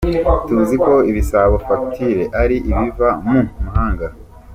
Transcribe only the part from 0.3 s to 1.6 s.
Tuzi ko ibisaba